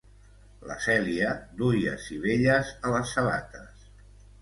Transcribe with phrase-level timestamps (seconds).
[0.69, 3.91] La Celia duia sivelles a les sabates.